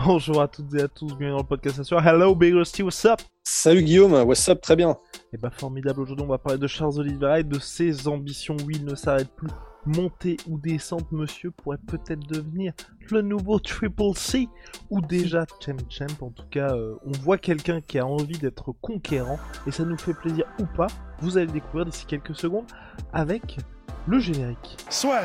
Bonjour 0.04 0.40
à 0.40 0.48
toutes 0.48 0.74
et 0.74 0.82
à 0.82 0.88
tous, 0.88 1.08
bienvenue 1.08 1.30
dans 1.30 1.38
le 1.38 1.42
podcast 1.42 1.78
Assure. 1.78 2.00
Hello 2.06 2.34
Big 2.34 2.54
Rusty, 2.54 2.82
what's 2.82 3.04
up? 3.04 3.20
Salut 3.42 3.82
Guillaume, 3.82 4.12
what's 4.22 4.48
up, 4.48 4.60
très 4.60 4.76
bien. 4.76 4.96
Et 5.32 5.36
bah 5.36 5.50
formidable, 5.50 6.00
aujourd'hui 6.00 6.24
on 6.24 6.28
va 6.28 6.38
parler 6.38 6.58
de 6.58 6.66
Charles 6.66 6.98
Oliveira 6.98 7.40
et 7.40 7.44
de 7.44 7.58
ses 7.58 8.08
ambitions. 8.08 8.56
Oui, 8.66 8.76
il 8.76 8.84
ne 8.84 8.94
s'arrête 8.94 9.28
plus. 9.36 9.50
Montée 9.84 10.36
ou 10.48 10.58
descente, 10.58 11.10
monsieur, 11.10 11.50
pourrait 11.50 11.78
peut-être 11.86 12.26
devenir 12.26 12.72
le 13.10 13.22
nouveau 13.22 13.58
Triple 13.58 14.14
C 14.14 14.48
ou 14.90 15.00
déjà 15.00 15.44
Champ 15.64 15.76
Champ. 15.88 16.06
En 16.20 16.30
tout 16.30 16.46
cas, 16.50 16.74
euh, 16.74 16.94
on 17.04 17.12
voit 17.12 17.38
quelqu'un 17.38 17.80
qui 17.80 17.98
a 17.98 18.06
envie 18.06 18.38
d'être 18.38 18.72
conquérant 18.80 19.38
et 19.66 19.70
ça 19.70 19.84
nous 19.84 19.98
fait 19.98 20.14
plaisir 20.14 20.46
ou 20.58 20.64
pas. 20.76 20.88
Vous 21.20 21.36
allez 21.36 21.46
découvrir 21.46 21.86
d'ici 21.86 22.06
quelques 22.06 22.36
secondes 22.36 22.66
avec 23.12 23.58
le 24.06 24.18
générique. 24.18 24.76
Soit. 24.88 25.22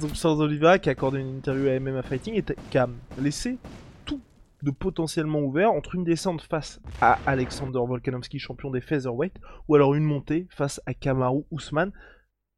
Donc 0.00 0.14
Charles 0.14 0.40
Oliveira 0.40 0.78
qui 0.78 0.88
a 0.88 0.92
accordé 0.92 1.20
une 1.20 1.36
interview 1.36 1.68
à 1.68 1.78
MMA 1.78 2.02
Fighting 2.02 2.34
et 2.34 2.44
qui 2.70 2.78
a 2.78 2.88
laissé 3.18 3.58
tout 4.06 4.20
de 4.62 4.70
potentiellement 4.70 5.40
ouvert 5.40 5.72
entre 5.72 5.96
une 5.96 6.04
descente 6.04 6.42
face 6.42 6.80
à 7.00 7.18
Alexander 7.26 7.80
Volkanovski, 7.86 8.38
champion 8.38 8.70
des 8.70 8.80
featherweight, 8.80 9.34
ou 9.68 9.74
alors 9.74 9.94
une 9.94 10.04
montée 10.04 10.46
face 10.50 10.80
à 10.86 10.94
Kamaru 10.94 11.42
Usman. 11.50 11.92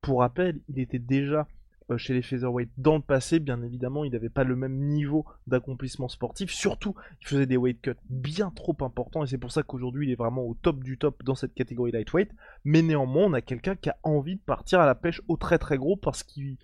Pour 0.01 0.21
rappel, 0.21 0.61
il 0.69 0.79
était 0.79 1.01
déjà 1.01 1.49
euh, 1.91 1.99
chez 1.99 2.15
les 2.15 2.23
featherweight 2.23 2.71
dans 2.77 2.97
le 2.97 3.03
passé, 3.03 3.41
bien 3.41 3.63
évidemment, 3.63 4.05
il 4.05 4.13
n'avait 4.13 4.29
pas 4.29 4.45
le 4.45 4.55
même 4.55 4.77
niveau 4.77 5.25
d'accomplissement 5.47 6.09
sportif, 6.09 6.51
surtout 6.51 6.95
il 7.21 7.27
faisait 7.27 7.47
des 7.47 7.57
weight 7.57 7.81
cuts 7.81 7.97
bien 8.09 8.53
trop 8.55 8.77
importants, 8.81 9.25
et 9.25 9.27
c'est 9.27 9.39
pour 9.39 9.51
ça 9.51 9.63
qu'aujourd'hui 9.63 10.07
il 10.07 10.13
est 10.13 10.17
vraiment 10.17 10.45
au 10.45 10.55
top 10.55 10.85
du 10.85 10.99
top 10.99 11.25
dans 11.25 11.35
cette 11.35 11.55
catégorie 11.55 11.91
lightweight, 11.91 12.31
mais 12.65 12.83
néanmoins 12.83 13.25
on 13.25 13.33
a 13.33 13.41
quelqu'un 13.41 13.77
qui 13.77 13.91
a 13.91 13.97
envie 14.05 14.37
de 14.37 14.41
partir 14.41 14.81
à 14.81 14.87
la 14.87 14.95
pêche 14.95 15.21
au 15.27 15.37
très 15.37 15.59
très 15.59 15.77
gros 15.77 15.97
parce 15.97 16.23
qu'il 16.23 16.59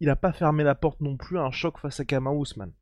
il 0.00 0.06
n'a 0.06 0.16
pas 0.16 0.32
fermé 0.32 0.64
la 0.64 0.74
porte 0.74 1.00
non 1.00 1.16
plus 1.16 1.38
à 1.38 1.42
un 1.42 1.50
choc 1.50 1.78
face 1.78 2.00
à 2.00 2.04
Kamaru 2.04 2.42
Usman. 2.42 2.72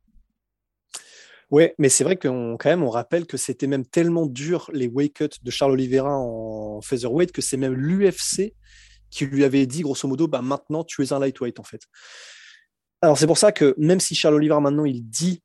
Ouais, 1.49 1.73
mais 1.77 1.87
c'est 1.87 2.03
vrai 2.03 2.17
qu'on 2.17 2.57
quand 2.59 2.69
même 2.69 2.83
on 2.83 2.89
rappelle 2.89 3.25
que 3.25 3.37
c'était 3.37 3.67
même 3.67 3.85
tellement 3.85 4.25
dur 4.25 4.69
les 4.73 4.87
weight 4.87 5.13
cuts 5.13 5.29
de 5.41 5.49
Charles 5.51 5.71
Oliveira 5.71 6.13
en 6.17 6.81
featherweight 6.81 7.31
que 7.31 7.41
c'est 7.41 7.55
même 7.55 7.73
l'UFC 7.73 8.53
qui 9.09 9.25
lui 9.25 9.45
avait 9.45 9.65
dit 9.65 9.81
grosso 9.81 10.09
modo 10.09 10.27
bah 10.27 10.41
maintenant 10.41 10.83
tu 10.83 11.01
es 11.03 11.13
un 11.13 11.19
lightweight 11.19 11.59
en 11.59 11.63
fait. 11.63 11.83
Alors 13.01 13.17
c'est 13.17 13.27
pour 13.27 13.37
ça 13.37 13.53
que 13.53 13.73
même 13.77 14.01
si 14.01 14.13
Charles 14.13 14.35
Oliveira 14.35 14.59
maintenant 14.59 14.83
il 14.83 15.07
dit 15.07 15.41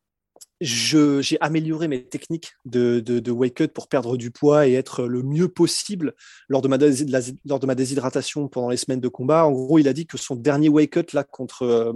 j'ai 0.62 1.36
amélioré 1.41 1.88
mes 1.88 2.05
techniques 2.05 2.52
de, 2.64 3.00
cut 3.48 3.68
pour 3.68 3.89
perdre 3.89 4.17
du 4.17 4.30
poids 4.30 4.67
et 4.67 4.74
être 4.74 5.05
le 5.05 5.23
mieux 5.23 5.48
possible 5.48 6.14
lors 6.48 6.62
de, 6.62 6.68
ma 6.68 6.78
lors 7.45 7.61
de 7.61 7.67
ma 7.67 7.74
déshydratation 7.74 8.48
pendant 8.48 8.70
les 8.70 8.77
semaines 8.77 9.01
de 9.01 9.08
combat. 9.08 9.45
En 9.46 9.52
gros, 9.52 9.78
il 9.78 9.89
a 9.89 9.92
dit 9.92 10.06
que 10.06 10.17
son 10.17 10.36
dernier 10.36 10.70
là 11.12 11.24
contre, 11.24 11.62
euh, 11.62 11.92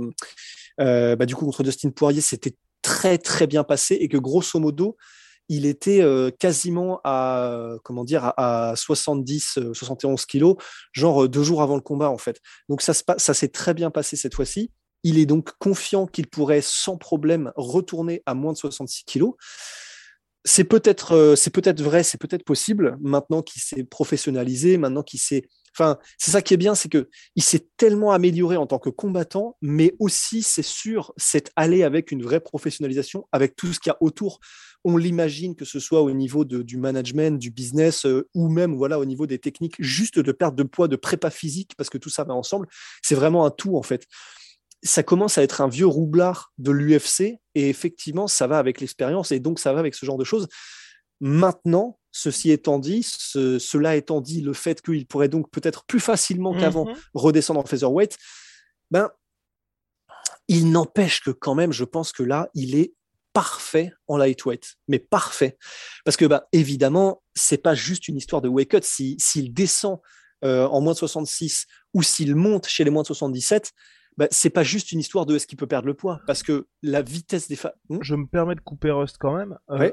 euh, 0.80 1.16
bah, 1.16 1.26
contre 1.26 1.62
Dustin 1.62 1.90
Poirier, 1.90 2.20
c'était 2.20 2.54
très 2.82 3.18
très 3.18 3.46
bien 3.46 3.64
passé 3.64 3.94
et 3.94 4.08
que 4.08 4.18
grosso 4.18 4.58
modo, 4.58 4.96
il 5.48 5.64
était 5.64 6.02
euh, 6.02 6.30
quasiment 6.30 7.00
à 7.04 7.76
comment 7.84 8.04
dire 8.04 8.32
à, 8.36 8.74
70 8.74 9.60
71 9.72 10.26
kilos 10.26 10.56
genre 10.92 11.28
deux 11.28 11.44
jours 11.44 11.62
avant 11.62 11.76
le 11.76 11.82
combat 11.82 12.10
en 12.10 12.18
fait 12.18 12.40
donc 12.68 12.82
ça 12.82 12.92
ça 12.94 13.32
s'est 13.32 13.48
très 13.48 13.72
bien 13.72 13.92
passé 13.92 14.16
cette 14.16 14.34
fois-ci 14.34 14.72
il 15.06 15.20
est 15.20 15.26
donc 15.26 15.52
confiant 15.60 16.08
qu'il 16.08 16.26
pourrait 16.26 16.62
sans 16.62 16.96
problème 16.96 17.52
retourner 17.54 18.24
à 18.26 18.34
moins 18.34 18.52
de 18.52 18.58
66 18.58 19.04
kilos. 19.04 19.34
C'est 20.44 20.64
peut-être 20.64 21.12
euh, 21.12 21.36
c'est 21.36 21.50
peut-être 21.50 21.80
vrai, 21.80 22.02
c'est 22.02 22.18
peut-être 22.18 22.44
possible 22.44 22.98
maintenant 23.00 23.40
qu'il 23.40 23.62
s'est 23.62 23.84
professionnalisé, 23.84 24.78
maintenant 24.78 25.04
qu'il 25.04 25.20
s'est 25.20 25.46
Enfin, 25.78 25.98
c'est 26.16 26.30
ça 26.30 26.40
qui 26.40 26.54
est 26.54 26.56
bien, 26.56 26.74
c'est 26.74 26.88
que 26.88 27.10
il 27.34 27.42
s'est 27.42 27.68
tellement 27.76 28.12
amélioré 28.12 28.56
en 28.56 28.66
tant 28.66 28.78
que 28.78 28.88
combattant, 28.88 29.58
mais 29.60 29.94
aussi, 29.98 30.42
c'est 30.42 30.62
sûr, 30.62 31.12
c'est 31.18 31.52
allé 31.54 31.82
avec 31.82 32.12
une 32.12 32.22
vraie 32.22 32.40
professionnalisation, 32.40 33.28
avec 33.30 33.56
tout 33.56 33.74
ce 33.74 33.80
qu'il 33.80 33.90
y 33.90 33.92
a 33.92 33.98
autour. 34.00 34.40
On 34.84 34.96
l'imagine 34.96 35.54
que 35.54 35.66
ce 35.66 35.78
soit 35.78 36.00
au 36.00 36.10
niveau 36.12 36.46
du 36.46 36.78
management, 36.78 37.38
du 37.38 37.50
business, 37.50 38.06
euh, 38.06 38.26
ou 38.34 38.48
même 38.48 38.74
voilà 38.74 38.98
au 38.98 39.04
niveau 39.04 39.26
des 39.26 39.38
techniques, 39.38 39.74
juste 39.78 40.18
de 40.18 40.32
perte 40.32 40.54
de 40.54 40.62
poids, 40.62 40.88
de 40.88 40.96
prépa 40.96 41.28
physique, 41.28 41.72
parce 41.76 41.90
que 41.90 41.98
tout 41.98 42.08
ça 42.08 42.24
va 42.24 42.32
ensemble. 42.32 42.68
C'est 43.02 43.14
vraiment 43.14 43.44
un 43.44 43.50
tout 43.50 43.76
en 43.76 43.82
fait 43.82 44.06
ça 44.86 45.02
commence 45.02 45.38
à 45.38 45.42
être 45.42 45.60
un 45.60 45.68
vieux 45.68 45.86
roublard 45.86 46.52
de 46.58 46.70
l'UFC 46.70 47.38
et 47.54 47.68
effectivement, 47.68 48.28
ça 48.28 48.46
va 48.46 48.58
avec 48.58 48.80
l'expérience 48.80 49.32
et 49.32 49.40
donc 49.40 49.58
ça 49.58 49.72
va 49.72 49.80
avec 49.80 49.94
ce 49.94 50.06
genre 50.06 50.18
de 50.18 50.24
choses. 50.24 50.48
Maintenant, 51.20 51.98
ceci 52.12 52.50
étant 52.50 52.78
dit, 52.78 53.02
cela 53.02 53.96
étant 53.96 54.20
dit, 54.20 54.40
le 54.40 54.52
fait 54.52 54.80
qu'il 54.82 55.06
pourrait 55.06 55.28
donc 55.28 55.50
peut-être 55.50 55.84
plus 55.84 56.00
facilement 56.00 56.58
qu'avant 56.58 56.86
mhm. 56.86 56.96
redescendre 57.14 57.60
en 57.60 57.64
featherweight, 57.64 58.16
ben, 58.90 59.10
il 60.48 60.70
n'empêche 60.70 61.20
que 61.20 61.30
quand 61.30 61.54
même, 61.54 61.72
je 61.72 61.84
pense 61.84 62.12
que 62.12 62.22
là, 62.22 62.48
il 62.54 62.74
est 62.76 62.94
parfait 63.32 63.92
en 64.08 64.16
lightweight, 64.16 64.76
mais 64.88 64.98
parfait. 64.98 65.58
Parce 66.04 66.16
que, 66.16 66.24
ben, 66.24 66.42
évidemment, 66.52 67.22
c'est 67.34 67.58
pas 67.58 67.74
juste 67.74 68.08
une 68.08 68.16
histoire 68.16 68.40
de 68.40 68.48
weight 68.48 68.70
cut. 68.70 68.80
S'il 68.82 69.52
descend 69.52 69.98
euh, 70.44 70.66
en 70.66 70.80
moins 70.80 70.92
de 70.92 70.98
66 70.98 71.66
ou 71.92 72.02
s'il 72.02 72.34
monte 72.34 72.66
chez 72.66 72.84
les 72.84 72.90
moins 72.90 73.02
de 73.02 73.08
77, 73.08 73.72
bah, 74.16 74.26
c'est 74.30 74.50
pas 74.50 74.62
juste 74.62 74.92
une 74.92 75.00
histoire 75.00 75.26
de 75.26 75.36
est-ce 75.36 75.46
qu'il 75.46 75.58
peut 75.58 75.66
perdre 75.66 75.86
le 75.86 75.94
poids, 75.94 76.20
parce 76.26 76.42
que 76.42 76.66
la 76.82 77.02
vitesse 77.02 77.48
des 77.48 77.56
femmes. 77.56 77.72
Hmm? 77.88 77.98
Je 78.00 78.14
me 78.14 78.26
permets 78.26 78.54
de 78.54 78.60
couper 78.60 78.90
Rust 78.90 79.18
quand 79.18 79.36
même. 79.36 79.58
Euh, 79.70 79.90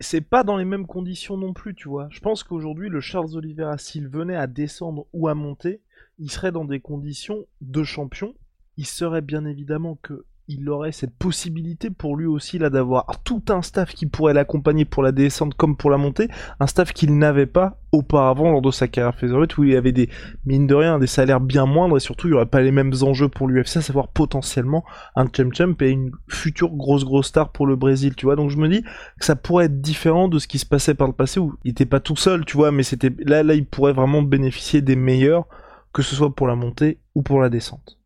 c'est 0.00 0.20
pas 0.20 0.44
dans 0.44 0.56
les 0.56 0.64
mêmes 0.64 0.86
conditions 0.86 1.36
non 1.36 1.52
plus, 1.52 1.74
tu 1.74 1.88
vois. 1.88 2.08
Je 2.10 2.20
pense 2.20 2.42
qu'aujourd'hui, 2.42 2.88
le 2.88 3.00
Charles 3.00 3.36
Oliveira, 3.36 3.78
s'il 3.78 4.08
venait 4.08 4.36
à 4.36 4.46
descendre 4.46 5.06
ou 5.12 5.28
à 5.28 5.34
monter, 5.34 5.82
il 6.18 6.30
serait 6.30 6.52
dans 6.52 6.64
des 6.64 6.80
conditions 6.80 7.46
de 7.60 7.82
champion. 7.82 8.34
Il 8.76 8.86
serait 8.86 9.20
bien 9.20 9.44
évidemment 9.44 9.98
que 10.02 10.24
il 10.50 10.68
aurait 10.68 10.90
cette 10.90 11.14
possibilité 11.14 11.90
pour 11.90 12.16
lui 12.16 12.26
aussi 12.26 12.58
là 12.58 12.70
d'avoir 12.70 13.06
tout 13.22 13.42
un 13.50 13.62
staff 13.62 13.94
qui 13.94 14.06
pourrait 14.06 14.34
l'accompagner 14.34 14.84
pour 14.84 15.02
la 15.02 15.12
descente 15.12 15.54
comme 15.54 15.76
pour 15.76 15.90
la 15.90 15.96
montée, 15.96 16.28
un 16.58 16.66
staff 16.66 16.92
qu'il 16.92 17.16
n'avait 17.16 17.46
pas 17.46 17.78
auparavant 17.92 18.50
lors 18.50 18.62
de 18.62 18.70
sa 18.70 18.88
carrière 18.88 19.14
featherweight 19.14 19.56
où 19.58 19.64
il 19.64 19.76
avait 19.76 19.92
des 19.92 20.08
mine 20.46 20.66
de 20.66 20.74
rien 20.74 20.98
des 20.98 21.06
salaires 21.06 21.40
bien 21.40 21.66
moindres 21.66 21.96
et 21.96 22.00
surtout 22.00 22.26
il 22.26 22.30
n'y 22.30 22.36
aurait 22.36 22.46
pas 22.46 22.60
les 22.60 22.72
mêmes 22.72 22.92
enjeux 23.02 23.28
pour 23.28 23.46
l'UFC, 23.46 23.76
à 23.76 23.80
savoir 23.80 24.08
potentiellement 24.08 24.84
un 25.14 25.26
champ 25.26 25.50
champ 25.52 25.74
et 25.80 25.90
une 25.90 26.10
future 26.28 26.70
grosse 26.70 27.04
grosse 27.04 27.28
star 27.28 27.50
pour 27.52 27.66
le 27.66 27.76
Brésil, 27.76 28.14
tu 28.16 28.26
vois. 28.26 28.36
Donc 28.36 28.50
je 28.50 28.56
me 28.56 28.68
dis 28.68 28.82
que 28.82 29.24
ça 29.24 29.36
pourrait 29.36 29.66
être 29.66 29.80
différent 29.80 30.28
de 30.28 30.38
ce 30.38 30.48
qui 30.48 30.58
se 30.58 30.66
passait 30.66 30.94
par 30.94 31.06
le 31.06 31.12
passé 31.12 31.38
où 31.38 31.54
il 31.64 31.70
était 31.70 31.86
pas 31.86 32.00
tout 32.00 32.16
seul, 32.16 32.44
tu 32.44 32.56
vois, 32.56 32.72
mais 32.72 32.82
c'était 32.82 33.12
là 33.24 33.42
là 33.42 33.54
il 33.54 33.66
pourrait 33.66 33.92
vraiment 33.92 34.22
bénéficier 34.22 34.82
des 34.82 34.96
meilleurs 34.96 35.46
que 35.92 36.02
ce 36.02 36.14
soit 36.14 36.34
pour 36.34 36.46
la 36.46 36.56
montée 36.56 36.98
ou 37.14 37.22
pour 37.22 37.40
la 37.40 37.48
descente. 37.48 37.99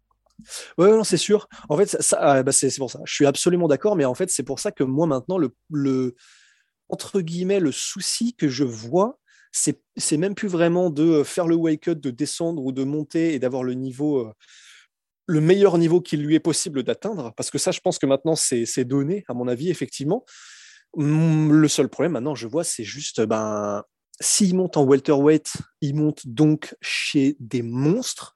Oui, 0.78 0.90
non, 0.90 1.04
c'est 1.04 1.16
sûr. 1.16 1.48
En 1.68 1.76
fait, 1.76 1.86
ça, 2.00 2.18
ah, 2.20 2.42
bah, 2.42 2.52
c'est 2.52 2.74
pour 2.78 2.90
ça. 2.90 3.00
Je 3.04 3.14
suis 3.14 3.26
absolument 3.26 3.68
d'accord, 3.68 3.96
mais 3.96 4.04
en 4.04 4.14
fait, 4.14 4.30
c'est 4.30 4.42
pour 4.42 4.58
ça 4.60 4.72
que 4.72 4.84
moi, 4.84 5.06
maintenant, 5.06 5.38
le, 5.38 5.50
le, 5.70 6.14
entre 6.88 7.20
guillemets, 7.20 7.60
le 7.60 7.72
souci 7.72 8.34
que 8.34 8.48
je 8.48 8.64
vois, 8.64 9.18
c'est 9.52 10.16
même 10.16 10.34
plus 10.34 10.48
vraiment 10.48 10.90
de 10.90 11.22
faire 11.22 11.46
le 11.46 11.54
wake 11.56 11.88
up, 11.88 12.00
de 12.00 12.10
descendre 12.10 12.62
ou 12.64 12.72
de 12.72 12.84
monter 12.84 13.34
et 13.34 13.38
d'avoir 13.38 13.62
le 13.62 13.74
niveau, 13.74 14.20
euh, 14.26 14.32
le 15.26 15.40
meilleur 15.40 15.78
niveau 15.78 16.00
qu'il 16.00 16.22
lui 16.22 16.34
est 16.34 16.40
possible 16.40 16.82
d'atteindre, 16.82 17.32
parce 17.36 17.50
que 17.50 17.58
ça, 17.58 17.70
je 17.70 17.80
pense 17.80 17.98
que 17.98 18.06
maintenant, 18.06 18.36
c'est 18.36 18.84
donné, 18.84 19.24
à 19.28 19.34
mon 19.34 19.48
avis, 19.48 19.70
effectivement. 19.70 20.24
Hum, 20.94 21.52
le 21.52 21.68
seul 21.68 21.88
problème 21.88 22.12
maintenant, 22.12 22.34
je 22.34 22.46
vois, 22.46 22.64
c'est 22.64 22.84
juste, 22.84 23.20
ben, 23.22 23.82
s'il 24.20 24.54
monte 24.54 24.76
en 24.76 24.84
welterweight, 24.84 25.52
il 25.80 25.96
monte 25.96 26.26
donc 26.26 26.76
chez 26.80 27.36
des 27.40 27.62
monstres 27.62 28.33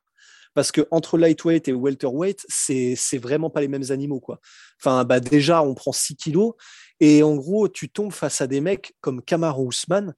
parce 0.58 0.72
que 0.72 0.88
entre 0.90 1.19
lightweight 1.19 1.69
et 1.69 1.72
welterweight, 1.72 2.44
c'est 2.49 2.94
c'est 2.96 3.19
vraiment 3.19 3.49
pas 3.49 3.60
les 3.60 3.69
mêmes 3.69 3.90
animaux 3.90 4.19
quoi. 4.19 4.40
Enfin 4.81 5.05
bah 5.05 5.20
déjà 5.20 5.62
on 5.62 5.76
prend 5.76 5.93
6 5.93 6.16
kilos 6.16 6.55
et 6.99 7.22
en 7.22 7.37
gros 7.37 7.69
tu 7.69 7.88
tombes 7.88 8.10
face 8.10 8.40
à 8.40 8.49
des 8.49 8.60
mecs 8.60 8.96
comme 9.00 9.22
Kamaru 9.22 9.69
Usman. 9.69 10.16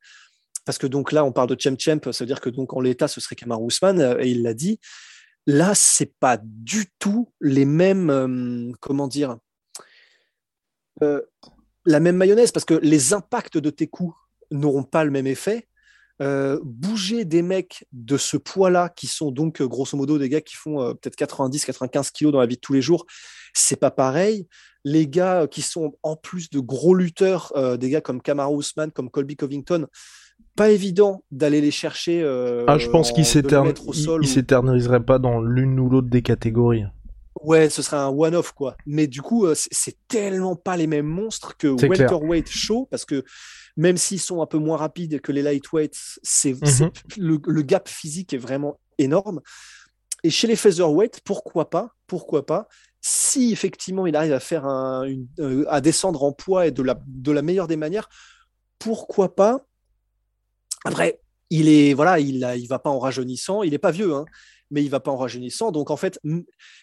parce 0.65 0.79
que 0.79 0.87
donc 0.87 1.13
là, 1.13 1.25
on 1.25 1.33
parle 1.33 1.49
de 1.49 1.61
Champ 1.61 1.77
Champ, 1.79 2.01
ça 2.13 2.25
veut 2.25 2.27
dire 2.27 2.41
que 2.41 2.49
donc 2.49 2.73
en 2.73 2.81
l'état, 2.81 3.09
ce 3.09 3.21
serait 3.21 3.37
Kamar 3.37 3.61
Ousmane, 3.61 4.17
et 4.21 4.29
il 4.29 4.43
l'a 4.43 4.55
dit. 4.55 4.81
Là, 5.47 5.75
c'est 5.75 6.15
pas 6.21 6.39
du 6.43 6.87
tout 6.99 7.33
les 7.41 7.65
mêmes, 7.65 8.73
comment 8.81 9.09
dire, 9.09 9.37
la 11.01 12.01
même 12.01 12.17
mayonnaise, 12.17 12.53
parce 12.53 12.65
que 12.65 12.75
les 12.75 13.13
impacts 13.13 13.59
de 13.59 13.71
tes 13.71 13.89
coups 13.89 14.15
n'auront 14.51 14.85
pas 14.85 15.05
le 15.05 15.11
même 15.11 15.27
effet. 15.27 15.67
Euh, 16.21 16.61
bouger 16.63 17.25
des 17.25 17.41
mecs 17.41 17.87
de 17.93 18.19
ce 18.19 18.37
poids-là, 18.37 18.91
qui 18.91 19.07
sont 19.07 19.31
donc 19.31 19.63
euh, 19.63 19.67
grosso 19.67 19.97
modo 19.97 20.19
des 20.19 20.29
gars 20.29 20.43
qui 20.43 20.55
font 20.55 20.83
euh, 20.83 20.93
peut-être 20.93 21.17
90-95 21.17 22.13
kilos 22.13 22.31
dans 22.31 22.41
la 22.41 22.47
vie 22.47 22.57
de 22.57 22.61
tous 22.61 22.75
les 22.75 22.83
jours, 22.83 23.07
c'est 23.55 23.81
pas 23.81 23.91
pareil. 23.91 24.47
Les 24.85 25.09
gars 25.09 25.47
qui 25.51 25.63
sont 25.63 25.95
en 26.03 26.17
plus 26.17 26.51
de 26.51 26.61
gros 26.61 26.95
lutteurs, 26.95 27.53
des 27.79 27.91
gars 27.91 28.01
comme 28.01 28.23
Kamaru 28.23 28.61
Usman, 28.61 28.91
comme 28.91 29.11
Colby 29.11 29.37
Covington, 29.37 29.87
pas 30.57 30.71
évident 30.71 31.23
d'aller 31.31 31.61
les 31.61 31.71
chercher. 31.71 32.23
ah, 32.67 32.79
je 32.79 32.89
pense 32.89 33.13
qu'ils 33.13 33.27
s'éterniseraient 33.27 35.05
pas 35.05 35.19
dans 35.19 35.43
l'une 35.43 35.79
ou 35.79 35.91
l'autre 35.91 36.09
des 36.09 36.23
catégories. 36.23 36.85
Ouais, 37.43 37.69
ce 37.69 37.83
serait 37.83 37.99
un 37.99 38.09
one-off, 38.09 38.53
quoi. 38.53 38.75
Mais 38.87 39.07
du 39.07 39.21
coup, 39.21 39.47
c'est 39.55 39.97
tellement 40.09 40.57
pas 40.57 40.79
les 40.79 40.87
mêmes 40.87 41.07
monstres 41.07 41.59
que 41.59 41.69
welterweight 41.69 42.49
show, 42.49 42.89
parce 42.91 43.05
que 43.05 43.23
même 43.77 43.97
s'ils 43.97 44.21
sont 44.21 44.43
un 44.43 44.47
peu 44.47 44.59
moins 44.59 44.77
rapides 44.77 45.21
que 45.21 45.33
les 45.33 45.43
lightweights, 45.43 46.19
c'est, 46.23 46.53
mhm. 46.53 46.91
le, 47.19 47.63
gap 47.63 47.89
physique 47.89 48.33
est 48.33 48.39
vraiment 48.39 48.79
énorme. 48.99 49.41
Et 50.23 50.31
chez 50.31 50.47
les 50.47 50.57
featherweight, 50.57 51.21
pourquoi 51.25 51.71
pas 51.71 51.95
Pourquoi 52.07 52.45
pas 52.45 52.69
Si 53.01 53.53
effectivement 53.53 54.07
il 54.07 54.17
arrive 54.17 54.33
à 54.33 54.41
faire 54.41 54.67
un, 54.67 55.09
euh, 55.39 55.65
à 55.69 55.81
descendre 55.81 56.23
en 56.23 56.33
poids 56.33 56.67
et 56.67 56.71
de 56.71 56.83
la, 56.83 57.01
de 57.07 57.33
la 57.33 57.43
meilleure 57.43 57.69
des 57.69 57.77
manières, 57.77 58.09
pourquoi 58.79 59.35
pas 59.35 59.65
Après, 60.85 61.21
il 61.49 61.69
est 61.69 61.95
voilà, 61.95 62.19
il 62.19 62.47
il 62.59 62.67
va 62.67 62.79
pas 62.79 62.91
en 62.91 62.99
rajeunissant, 62.99 63.63
il 63.63 63.75
est 63.75 63.79
pas 63.79 63.91
vieux, 63.91 64.15
hein, 64.15 64.25
mais 64.71 64.83
il 64.83 64.89
va 64.89 65.01
pas 65.01 65.11
en 65.11 65.17
rajeunissant. 65.17 65.73
Donc 65.73 65.91
en 65.91 65.97
fait, 65.97 66.21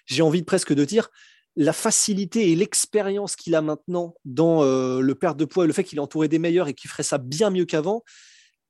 j'ai 0.05 0.21
envie 0.21 0.41
de 0.41 0.45
presque 0.45 0.73
de 0.73 0.85
dire, 0.85 1.09
la 1.57 1.73
facilité 1.73 2.51
et 2.51 2.55
l'expérience 2.55 3.35
qu'il 3.35 3.55
a 3.55 3.61
maintenant 3.61 4.15
dans 4.25 4.63
euh, 4.63 5.01
le 5.01 5.15
perte 5.15 5.37
de 5.37 5.45
poids 5.45 5.63
et 5.63 5.67
le 5.67 5.73
fait 5.73 5.83
qu'il 5.83 5.97
est 5.97 6.01
entouré 6.01 6.27
des 6.27 6.37
meilleurs 6.37 6.67
et 6.67 6.75
qu'il 6.75 6.89
ferait 6.89 7.03
ça 7.03 7.17
bien 7.17 7.49
mieux 7.49 7.65
qu'avant, 7.65 8.03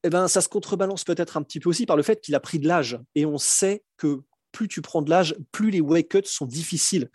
eh 0.04 0.10
ben, 0.10 0.30
ça 0.30 0.40
se 0.40 0.48
contrebalance 0.48 1.04
peut-être 1.04 1.36
un 1.36 1.44
petit 1.44 1.60
peu 1.60 1.70
aussi 1.70 1.86
par 1.86 1.98
le 1.98 2.04
fait 2.04 2.22
qu'il 2.22 2.34
a 2.34 2.40
pris 2.40 2.60
de 2.60 2.68
l'âge. 2.68 2.98
Et 3.14 3.26
on 3.26 3.38
sait 3.38 3.84
que 3.98 4.22
plus 4.54 4.70
tu 4.70 4.82
prends 4.82 5.02
de 5.02 5.10
l'âge, 5.10 5.36
plus 5.52 5.70
les 5.70 5.82
weight 5.82 6.08
cuts 6.10 6.22
sont 6.24 6.46
difficiles. 6.46 7.10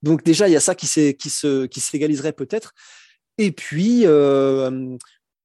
Donc 0.00 0.22
déjà, 0.22 0.48
il 0.48 0.52
y 0.52 0.56
a 0.56 0.60
ça 0.60 0.76
qui, 0.76 0.86
qui, 1.16 1.30
se, 1.30 1.66
qui 1.66 1.80
s'égaliserait 1.80 2.32
peut-être. 2.32 2.72
Et 3.36 3.50
puis, 3.50 4.02
euh, 4.04 4.96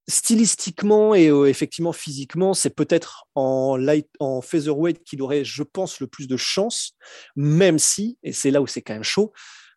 stylistiquement 0.08 1.16
et 1.16 1.30
euh, 1.30 1.48
effectivement 1.48 1.92
physiquement, 1.92 2.54
c'est 2.54 2.76
peut-être 2.76 3.26
en, 3.34 3.78
en 4.20 4.42
featherweight 4.42 5.04
qu'il 5.04 5.24
aurait, 5.24 5.44
je 5.44 5.64
pense, 5.64 6.00
le 6.00 6.08
plus 6.08 6.28
de 6.28 6.38
chance, 6.38 6.94
même 7.36 7.80
si, 7.80 8.20
et 8.22 8.32
c'est 8.32 8.52
là 8.52 8.62
où 8.62 8.68
c'est 8.68 8.84
quand 8.84 8.94
même 8.94 9.04
chaud, 9.04 9.34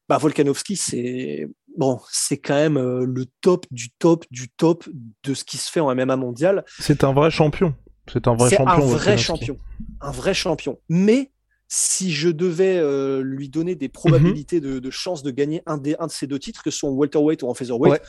bah, 0.09 0.19
Volkanovski, 0.19 0.77
c'est 0.77 1.49
bon, 1.77 2.01
c'est 2.11 2.39
quand 2.39 2.55
même 2.55 2.77
euh, 2.77 3.05
le 3.07 3.27
top 3.41 3.67
du 3.71 3.91
top 3.99 4.25
du 4.31 4.49
top 4.49 4.89
de 5.23 5.35
ce 5.35 5.45
qui 5.45 5.57
se 5.57 5.71
fait 5.71 5.81
en 5.81 5.95
MMA 5.95 6.17
mondial. 6.17 6.65
C'est 6.79 7.05
un 7.05 7.13
vrai 7.13 7.31
champion. 7.31 7.75
C'est 8.13 8.29
un 8.29 8.35
vrai 8.35 8.51
champion. 8.51 8.73
Un 8.75 8.87
vrai 8.87 9.19
champion. 9.19 9.57
Un 10.01 10.11
vrai 10.11 10.35
champion. 10.35 10.79
Mais 10.89 11.31
si 11.67 12.13
je 12.13 12.29
devais 12.29 12.77
euh, 12.77 13.23
lui 13.23 13.49
donner 13.49 13.75
des 13.75 13.89
probabilités 13.89 14.61
de, 14.61 14.79
de 14.79 14.91
chance 14.91 15.23
de 15.23 15.31
gagner 15.31 15.63
un, 15.67 15.79
des, 15.79 15.97
un 15.99 16.07
de 16.07 16.13
ces 16.13 16.27
deux 16.27 16.39
titres, 16.39 16.63
que 16.63 16.71
ce 16.71 16.79
soit 16.79 16.91
en 16.91 16.93
welterweight 16.93 17.43
ou 17.43 17.49
en 17.49 17.55
featherweight, 17.55 18.03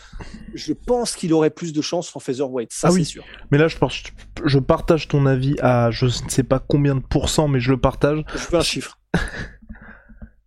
je 0.53 0.74
pense 0.74 1.15
qu'il 1.15 1.33
aurait 1.33 1.50
plus 1.50 1.71
de 1.71 1.81
chance 1.81 2.13
en 2.15 2.19
featherweight. 2.19 2.71
Ça, 2.74 2.89
ah 2.89 2.91
c'est 2.91 3.06
sûr. 3.06 3.24
Mais 3.51 3.57
là, 3.57 3.68
je, 3.68 3.77
je 4.44 4.59
partage 4.59 5.07
ton 5.07 5.25
avis 5.25 5.56
à 5.62 5.89
je 5.89 6.06
ne 6.06 6.30
sais 6.30 6.44
pas 6.44 6.59
combien 6.59 6.95
de 6.95 7.00
pourcents, 7.00 7.48
mais 7.48 7.59
je 7.59 7.71
le 7.71 7.80
partage. 7.80 8.24
Je 8.36 8.51
veux 8.51 8.57
un 8.59 8.62
chiffre. 8.62 9.00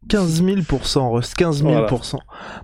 15 0.08 0.42
000%, 0.42 1.10
Rust, 1.12 1.34
15 1.34 1.62
000%. 1.62 2.16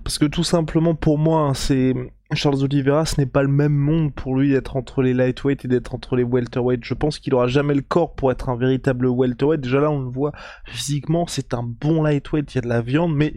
Parce 0.02 0.18
que 0.18 0.26
tout 0.26 0.44
simplement, 0.44 0.94
pour 0.94 1.18
moi, 1.18 1.40
hein, 1.40 1.54
c'est 1.54 1.94
Charles 2.32 2.62
Oliveira, 2.62 3.04
ce 3.06 3.20
n'est 3.20 3.26
pas 3.26 3.42
le 3.42 3.48
même 3.48 3.74
monde 3.74 4.12
pour 4.14 4.36
lui 4.36 4.50
d'être 4.50 4.76
entre 4.76 5.02
les 5.02 5.14
lightweight 5.14 5.64
et 5.64 5.68
d'être 5.68 5.94
entre 5.94 6.16
les 6.16 6.24
welterweight. 6.24 6.84
Je 6.84 6.94
pense 6.94 7.18
qu'il 7.18 7.34
aura 7.34 7.46
jamais 7.46 7.74
le 7.74 7.82
corps 7.82 8.14
pour 8.14 8.32
être 8.32 8.48
un 8.48 8.56
véritable 8.56 9.06
welterweight. 9.06 9.60
Déjà 9.60 9.80
là, 9.80 9.90
on 9.90 10.00
le 10.00 10.10
voit 10.10 10.32
physiquement, 10.64 11.26
c'est 11.26 11.54
un 11.54 11.62
bon 11.62 12.02
lightweight, 12.02 12.52
il 12.52 12.56
y 12.56 12.58
a 12.58 12.62
de 12.62 12.68
la 12.68 12.80
viande, 12.80 13.14
mais 13.14 13.34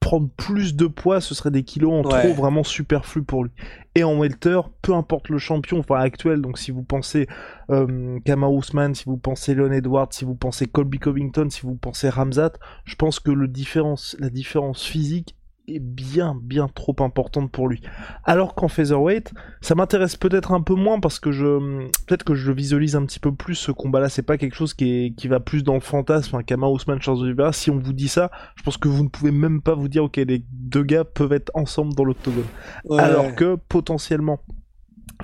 prendre 0.00 0.28
plus 0.36 0.74
de 0.74 0.86
poids, 0.86 1.20
ce 1.20 1.34
serait 1.34 1.50
des 1.50 1.62
kilos 1.62 1.92
en 1.92 2.02
trop 2.02 2.34
vraiment 2.34 2.64
superflu 2.64 3.22
pour 3.22 3.44
lui. 3.44 3.50
Et 3.94 4.04
en 4.04 4.18
welter, 4.18 4.60
peu 4.82 4.94
importe 4.94 5.28
le 5.28 5.38
champion 5.38 5.78
enfin 5.78 5.96
actuel, 5.96 6.40
donc 6.40 6.58
si 6.58 6.70
vous 6.70 6.82
pensez 6.82 7.28
euh, 7.70 8.18
Kama 8.24 8.48
Ousmane, 8.48 8.94
si 8.94 9.04
vous 9.04 9.16
pensez 9.16 9.54
Leon 9.54 9.72
Edwards, 9.72 10.08
si 10.12 10.24
vous 10.24 10.34
pensez 10.34 10.66
Colby 10.66 10.98
Covington, 10.98 11.48
si 11.50 11.62
vous 11.62 11.74
pensez 11.74 12.08
Ramzat, 12.08 12.52
je 12.84 12.94
pense 12.96 13.20
que 13.20 13.30
le 13.30 13.48
différence, 13.48 14.16
la 14.18 14.30
différence 14.30 14.84
physique 14.84 15.36
bien 15.78 16.36
bien 16.42 16.68
trop 16.68 16.96
importante 17.00 17.50
pour 17.50 17.68
lui. 17.68 17.80
Alors 18.24 18.54
qu'en 18.54 18.68
featherweight, 18.68 19.32
ça 19.60 19.74
m'intéresse 19.74 20.16
peut-être 20.16 20.52
un 20.52 20.62
peu 20.62 20.74
moins 20.74 21.00
parce 21.00 21.20
que 21.20 21.30
je 21.30 21.86
peut-être 22.06 22.24
que 22.24 22.34
je 22.34 22.52
visualise 22.52 22.96
un 22.96 23.04
petit 23.04 23.20
peu 23.20 23.32
plus 23.34 23.54
ce 23.54 23.72
combat-là. 23.72 24.08
C'est 24.08 24.22
pas 24.22 24.38
quelque 24.38 24.56
chose 24.56 24.74
qui, 24.74 25.06
est, 25.06 25.10
qui 25.14 25.28
va 25.28 25.40
plus 25.40 25.62
dans 25.62 25.74
le 25.74 25.80
fantasme. 25.80 26.36
Hein, 26.36 26.42
Kama 26.42 26.68
Ousmane, 26.68 27.00
Charles 27.00 27.20
Oliveira. 27.20 27.52
Si 27.52 27.70
on 27.70 27.78
vous 27.78 27.92
dit 27.92 28.08
ça, 28.08 28.30
je 28.56 28.62
pense 28.62 28.76
que 28.76 28.88
vous 28.88 29.04
ne 29.04 29.08
pouvez 29.08 29.30
même 29.32 29.62
pas 29.62 29.74
vous 29.74 29.88
dire 29.88 30.04
ok 30.04 30.16
les 30.16 30.44
deux 30.50 30.82
gars 30.82 31.04
peuvent 31.04 31.32
être 31.32 31.50
ensemble 31.54 31.94
dans 31.94 32.04
l'octogone. 32.04 32.44
Alors 32.98 33.34
que 33.34 33.56
potentiellement 33.68 34.40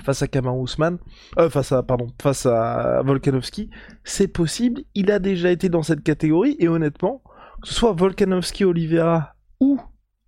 face 0.01 0.21
à 0.21 0.27
Kama 0.27 0.51
Ousmane, 0.51 0.97
euh, 1.37 1.49
face 1.49 1.71
à 1.71 1.83
pardon, 1.83 2.07
face 2.21 2.45
à 2.45 3.01
Volkanovski, 3.03 3.69
c'est 4.03 4.27
possible. 4.27 4.81
Il 4.95 5.11
a 5.11 5.19
déjà 5.19 5.51
été 5.51 5.69
dans 5.69 5.83
cette 5.83 6.03
catégorie 6.03 6.55
et 6.59 6.67
honnêtement, 6.67 7.21
que 7.61 7.67
ce 7.67 7.73
soit 7.73 7.93
Volkanovski, 7.93 8.65
Oliveira 8.65 9.35
ou 9.59 9.79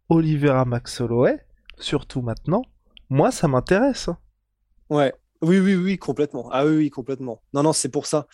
Olivera 0.09 0.65
Max 0.65 0.99
Holloway, 0.99 1.39
surtout 1.77 2.23
maintenant, 2.23 2.63
moi 3.11 3.31
ça 3.31 3.47
m'intéresse. 3.47 4.09
Ouais, 4.89 5.13
oui, 5.43 5.59
oui, 5.59 5.75
oui, 5.75 5.97
complètement. 5.99 6.49
Ah 6.51 6.65
oui, 6.65 6.75
oui, 6.77 6.89
complètement. 6.89 7.41
Non, 7.53 7.61
non, 7.61 7.73
c'est 7.73 7.89
pour 7.89 8.07
ça. 8.07 8.25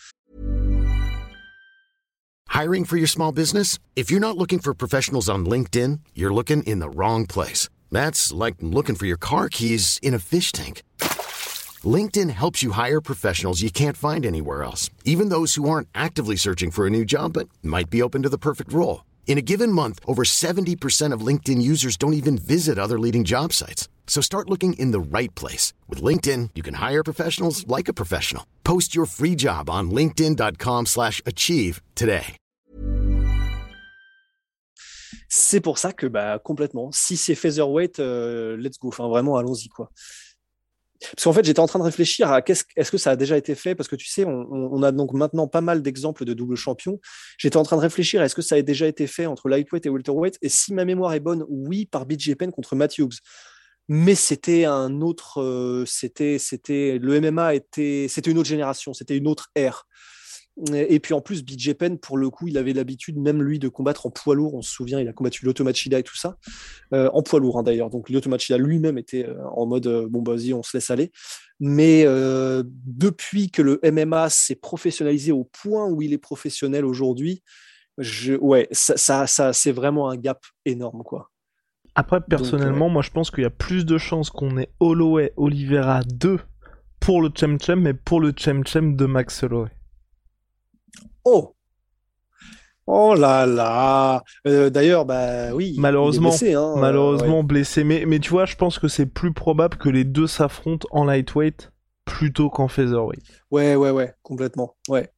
Hiring 2.48 2.86
for 2.86 2.96
your 2.96 3.08
small 3.08 3.32
business? 3.32 3.78
If 3.94 4.10
you're 4.10 4.20
not 4.20 4.38
looking 4.38 4.58
for 4.58 4.72
professionals 4.72 5.28
on 5.28 5.44
LinkedIn, 5.44 6.00
you're 6.14 6.32
looking 6.32 6.62
in 6.62 6.78
the 6.78 6.88
wrong 6.88 7.26
place. 7.26 7.68
That's 7.92 8.32
like 8.32 8.56
looking 8.62 8.96
for 8.96 9.04
your 9.04 9.18
car 9.18 9.50
keys 9.50 9.98
in 10.02 10.14
a 10.14 10.18
fish 10.18 10.52
tank. 10.52 10.82
LinkedIn 11.84 12.30
helps 12.30 12.62
you 12.62 12.70
hire 12.72 13.02
professionals 13.02 13.60
you 13.60 13.70
can't 13.70 13.98
find 13.98 14.24
anywhere 14.24 14.62
else, 14.64 14.88
even 15.04 15.28
those 15.28 15.56
who 15.56 15.68
aren't 15.68 15.88
actively 15.94 16.36
searching 16.36 16.70
for 16.70 16.86
a 16.86 16.90
new 16.90 17.04
job 17.04 17.34
but 17.34 17.48
might 17.62 17.90
be 17.90 18.00
open 18.02 18.22
to 18.22 18.30
the 18.30 18.38
perfect 18.38 18.72
role. 18.72 19.02
In 19.26 19.38
a 19.38 19.42
given 19.42 19.70
month, 19.70 20.00
over 20.06 20.22
70% 20.22 21.12
of 21.12 21.20
LinkedIn 21.20 21.60
users 21.60 21.98
don't 21.98 22.14
even 22.14 22.38
visit 22.38 22.78
other 22.78 22.98
leading 22.98 23.24
job 23.24 23.52
sites. 23.52 23.88
So 24.06 24.22
start 24.22 24.48
looking 24.48 24.74
in 24.78 24.92
the 24.92 25.00
right 25.00 25.34
place. 25.34 25.74
With 25.88 26.00
LinkedIn, 26.00 26.50
you 26.54 26.62
can 26.62 26.74
hire 26.74 27.04
professionals 27.04 27.66
like 27.66 27.88
a 27.88 27.92
professional. 27.92 28.46
Post 28.64 28.94
your 28.94 29.04
free 29.04 29.34
job 29.34 29.68
on 29.68 29.90
linkedin.com 29.90 30.86
slash 30.86 31.20
achieve 31.26 31.82
today. 31.94 32.36
C'est 35.28 35.60
pour 35.60 35.78
ça 35.78 35.92
que, 35.92 36.06
bah, 36.06 36.38
complètement, 36.38 36.92
si 36.92 37.16
c'est 37.16 37.34
featherweight, 37.34 37.98
euh, 37.98 38.56
let's 38.56 38.78
go. 38.78 38.88
Enfin, 38.88 39.08
vraiment, 39.08 39.36
allons-y, 39.36 39.68
quoi. 39.68 39.90
Parce 41.00 41.24
qu'en 41.24 41.32
fait, 41.32 41.44
j'étais 41.44 41.60
en 41.60 41.66
train 41.66 41.78
de 41.78 41.84
réfléchir 41.84 42.30
à 42.30 42.40
est-ce 42.46 42.90
que 42.90 42.98
ça 42.98 43.10
a 43.10 43.16
déjà 43.16 43.36
été 43.36 43.54
fait? 43.54 43.74
Parce 43.74 43.88
que 43.88 43.96
tu 43.96 44.06
sais, 44.06 44.24
on, 44.24 44.82
a 44.82 44.92
donc 44.92 45.12
maintenant 45.12 45.48
pas 45.48 45.60
mal 45.60 45.82
d'exemples 45.82 46.24
de 46.24 46.34
double 46.34 46.56
champion. 46.56 47.00
J'étais 47.38 47.56
en 47.56 47.62
train 47.62 47.76
de 47.76 47.82
réfléchir 47.82 48.20
à 48.20 48.24
est-ce 48.24 48.34
que 48.34 48.42
ça 48.42 48.56
a 48.56 48.62
déjà 48.62 48.86
été 48.86 49.06
fait 49.06 49.26
entre 49.26 49.48
lightweight 49.48 49.86
et 49.86 49.88
welterweight? 49.88 50.38
Et 50.42 50.48
si 50.48 50.72
ma 50.72 50.84
mémoire 50.84 51.12
est 51.14 51.20
bonne, 51.20 51.44
oui, 51.48 51.86
par 51.86 52.06
BJ 52.06 52.34
Penn 52.34 52.50
contre 52.50 52.76
Matthews. 52.76 53.10
Mais 53.88 54.16
c'était 54.16 54.64
un 54.64 55.00
autre, 55.00 55.40
euh, 55.40 55.84
c'était, 55.86 56.38
c'était 56.38 56.98
le 57.00 57.20
MMA 57.20 57.54
était, 57.54 58.06
c'était 58.08 58.32
une 58.32 58.38
autre 58.38 58.48
génération, 58.48 58.92
c'était 58.92 59.16
une 59.16 59.28
autre 59.28 59.50
ère. 59.54 59.86
Et 60.74 61.00
puis 61.00 61.12
en 61.12 61.20
plus, 61.20 61.44
BJ 61.44 61.74
Penn, 61.74 61.98
pour 61.98 62.16
le 62.16 62.30
coup, 62.30 62.48
il 62.48 62.56
avait 62.56 62.72
l'habitude, 62.72 63.18
même 63.18 63.42
lui, 63.42 63.58
de 63.58 63.68
combattre 63.68 64.06
en 64.06 64.10
poids 64.10 64.34
lourd. 64.34 64.54
On 64.54 64.62
se 64.62 64.72
souvient, 64.72 64.98
il 65.00 65.08
a 65.08 65.12
combattu 65.12 65.44
l'Automachida 65.44 65.98
et 65.98 66.02
tout 66.02 66.16
ça. 66.16 66.38
Euh, 66.94 67.10
en 67.12 67.22
poids 67.22 67.40
lourd, 67.40 67.58
hein, 67.58 67.62
d'ailleurs. 67.62 67.90
Donc 67.90 68.08
l'Automachida 68.08 68.56
lui-même 68.56 68.96
était 68.96 69.26
euh, 69.26 69.36
en 69.54 69.66
mode 69.66 69.86
euh, 69.86 70.08
bon, 70.08 70.22
vas-y, 70.22 70.54
on 70.54 70.62
se 70.62 70.74
laisse 70.76 70.90
aller. 70.90 71.12
Mais 71.60 72.04
depuis 72.04 73.50
que 73.50 73.62
le 73.62 73.80
MMA 73.82 74.28
s'est 74.28 74.56
professionnalisé 74.56 75.32
au 75.32 75.44
point 75.44 75.86
où 75.86 76.02
il 76.02 76.12
est 76.12 76.18
professionnel 76.18 76.84
aujourd'hui, 76.84 77.42
je, 77.96 78.34
ouais, 78.34 78.68
ça, 78.72 79.26
ça, 79.26 79.52
c'est 79.54 79.72
vraiment 79.72 80.10
un 80.10 80.16
gap 80.16 80.44
énorme, 80.66 81.02
quoi. 81.02 81.30
Après, 81.94 82.20
personnellement, 82.20 82.90
moi, 82.90 83.00
je 83.00 83.10
pense 83.10 83.30
qu'il 83.30 83.42
y 83.42 83.46
a 83.46 83.50
plus 83.50 83.86
de 83.86 83.96
chances 83.96 84.28
qu'on 84.28 84.58
ait 84.58 84.68
Holloway, 84.80 85.32
Oliveira 85.38 86.02
2 86.04 86.38
pour 87.00 87.22
le 87.22 87.30
Chem 87.34 87.58
Chem, 87.58 87.80
mais 87.80 87.94
pour 87.94 88.20
le 88.20 88.34
Chem 88.36 88.66
Chem 88.66 88.96
de 88.96 89.06
Max 89.06 89.42
Holloway. 89.42 89.70
Oh 91.28 91.56
Oh 92.86 93.16
là 93.16 93.46
là 93.46 94.22
euh, 94.46 94.70
D'ailleurs, 94.70 95.04
bah 95.04 95.52
oui. 95.52 95.74
Malheureusement, 95.76 96.28
blessé, 96.28 96.54
hein, 96.54 96.74
malheureusement 96.76 97.42
blessé. 97.42 97.82
Mais, 97.82 98.04
mais 98.06 98.20
tu 98.20 98.30
vois, 98.30 98.46
je 98.46 98.54
pense 98.54 98.78
que 98.78 98.86
c'est 98.86 99.06
plus 99.06 99.32
probable 99.32 99.76
que 99.76 99.88
les 99.88 100.04
deux 100.04 100.28
s'affrontent 100.28 100.86
en 100.92 101.04
lightweight 101.04 101.72
plutôt 102.04 102.48
qu'en 102.48 102.68
featherweight. 102.68 103.24
Ouais, 103.50 103.74
ouais, 103.74 103.90
ouais, 103.90 104.14
complètement. 104.22 104.76
Ouais. 104.88 105.10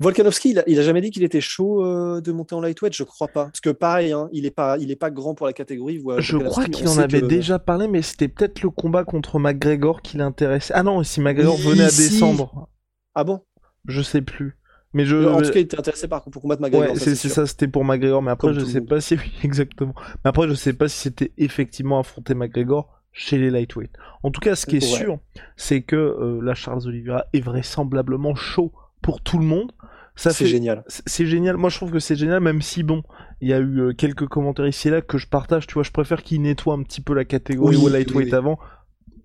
Volkanovski, 0.00 0.56
il 0.66 0.78
a, 0.78 0.82
jamais 0.82 1.02
dit 1.02 1.10
qu'il 1.10 1.24
était 1.24 1.42
chaud 1.42 1.84
euh, 1.84 2.22
de 2.22 2.32
monter 2.32 2.54
en 2.54 2.62
lightweight, 2.62 2.96
je 2.96 3.04
crois 3.04 3.28
pas. 3.28 3.44
Parce 3.44 3.60
que 3.60 3.68
pareil, 3.68 4.12
hein, 4.12 4.30
il 4.32 4.46
est 4.46 4.50
pas, 4.50 4.78
il 4.78 4.90
est 4.90 4.96
pas 4.96 5.10
grand 5.10 5.34
pour 5.34 5.46
la 5.46 5.52
catégorie. 5.52 6.02
je 6.20 6.38
crois 6.38 6.64
qu'il 6.64 6.88
en 6.88 6.96
avait 6.96 7.20
déjà 7.20 7.58
parlé, 7.58 7.86
mais 7.86 8.00
c'était 8.00 8.28
peut-être 8.28 8.62
le 8.62 8.70
combat 8.70 9.04
contre 9.04 9.38
McGregor 9.38 10.00
qui 10.00 10.16
l'intéressait. 10.16 10.72
Ah 10.74 10.82
non, 10.82 11.02
si 11.02 11.20
McGregor 11.20 11.58
venait 11.58 11.84
à 11.84 11.88
descendre. 11.88 12.70
Ah 13.14 13.24
bon? 13.24 13.42
Je 13.86 14.00
sais 14.00 14.22
plus. 14.22 14.58
Mais 14.94 15.04
je, 15.04 15.16
en 15.16 15.36
tout 15.42 15.50
cas, 15.50 15.58
il 15.58 15.62
était 15.62 15.78
intéressé 15.78 16.08
par 16.08 16.22
pour 16.22 16.40
combattre 16.40 16.62
McGregor. 16.62 16.94
Ouais, 16.94 16.98
c'est 16.98 17.14
ça, 17.14 17.46
c'était 17.46 17.68
pour 17.68 17.84
McGregor, 17.84 18.22
mais 18.22 18.30
après, 18.30 18.54
je 18.54 18.60
sais 18.60 18.80
pas 18.80 19.00
si, 19.02 19.18
exactement. 19.42 19.94
Mais 20.24 20.30
après, 20.30 20.48
je 20.48 20.54
sais 20.54 20.72
pas 20.72 20.88
si 20.88 20.98
c'était 20.98 21.32
effectivement 21.36 21.98
affronter 21.98 22.34
McGregor 22.34 22.88
chez 23.12 23.38
les 23.38 23.50
lightweight. 23.50 23.90
En 24.22 24.30
tout 24.30 24.40
cas, 24.40 24.54
ce 24.54 24.66
qui 24.66 24.76
est 24.76 24.80
sûr, 24.80 25.18
c'est 25.56 25.82
que 25.82 25.96
euh, 25.96 26.40
la 26.42 26.54
Charles 26.54 26.86
Oliveira 26.86 27.26
est 27.32 27.40
vraisemblablement 27.40 28.34
chaud 28.34 28.72
pour 29.02 29.20
tout 29.20 29.38
le 29.38 29.44
monde. 29.44 29.72
Ça 30.16 30.30
c'est 30.30 30.46
génial. 30.46 30.82
C'est 30.88 31.26
génial. 31.26 31.56
Moi, 31.56 31.70
je 31.70 31.76
trouve 31.76 31.92
que 31.92 32.00
c'est 32.00 32.16
génial, 32.16 32.40
même 32.40 32.60
si 32.60 32.82
bon, 32.82 33.02
il 33.40 33.48
y 33.48 33.52
a 33.52 33.58
eu 33.58 33.80
euh, 33.80 33.92
quelques 33.92 34.26
commentaires 34.26 34.66
ici 34.66 34.88
et 34.88 34.90
là 34.90 35.00
que 35.00 35.18
je 35.18 35.28
partage. 35.28 35.66
Tu 35.66 35.74
vois, 35.74 35.84
je 35.84 35.92
préfère 35.92 36.22
qu'il 36.22 36.42
nettoie 36.42 36.74
un 36.74 36.82
petit 36.82 37.00
peu 37.00 37.14
la 37.14 37.24
catégorie 37.24 37.76
ou 37.76 37.88
lightweight 37.88 38.32
avant. 38.34 38.58